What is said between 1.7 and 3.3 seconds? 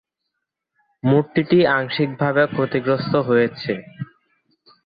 আংশিকভাবে ক্ষতিগ্রস্ত